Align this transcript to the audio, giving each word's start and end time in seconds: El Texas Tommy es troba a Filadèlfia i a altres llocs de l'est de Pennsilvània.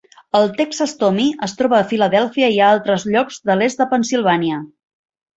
El 0.37 0.47
Texas 0.59 0.93
Tommy 1.01 1.25
es 1.47 1.51
troba 1.59 1.77
a 1.79 1.83
Filadèlfia 1.91 2.49
i 2.55 2.57
a 2.61 2.69
altres 2.77 3.05
llocs 3.17 3.37
de 3.51 3.57
l'est 3.59 3.83
de 3.83 3.87
Pennsilvània. 3.93 4.63